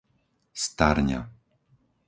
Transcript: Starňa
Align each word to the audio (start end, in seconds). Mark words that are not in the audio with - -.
Starňa 0.63 1.21